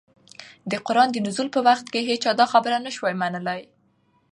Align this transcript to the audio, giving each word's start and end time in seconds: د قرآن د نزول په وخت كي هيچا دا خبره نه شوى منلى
د 0.71 0.73
قرآن 0.85 1.09
د 1.11 1.17
نزول 1.27 1.47
په 1.55 1.59
وخت 1.67 1.85
كي 1.93 2.01
هيچا 2.09 2.31
دا 2.39 2.45
خبره 2.53 2.77
نه 2.85 2.91
شوى 2.95 3.13
منلى 3.21 3.59